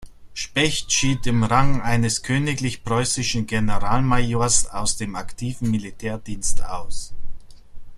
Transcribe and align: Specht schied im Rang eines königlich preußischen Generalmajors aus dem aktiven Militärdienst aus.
Specht 0.33 0.91
schied 0.91 1.27
im 1.27 1.43
Rang 1.43 1.79
eines 1.79 2.23
königlich 2.23 2.83
preußischen 2.83 3.45
Generalmajors 3.45 4.71
aus 4.71 4.97
dem 4.97 5.15
aktiven 5.15 5.69
Militärdienst 5.69 6.65
aus. 6.65 7.13